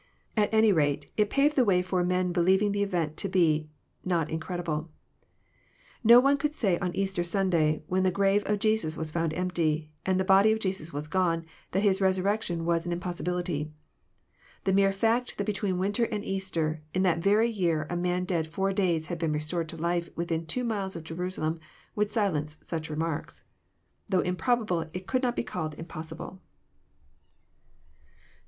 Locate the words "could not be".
25.05-25.43